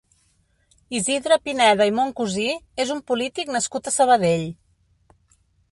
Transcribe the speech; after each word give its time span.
Isidre 0.99 1.37
Pineda 1.49 1.87
i 1.89 1.93
Moncusí 1.99 2.47
és 2.85 2.95
un 2.97 3.03
polític 3.13 3.53
nascut 3.59 3.91
a 3.93 3.99
Sabadell. 3.99 4.49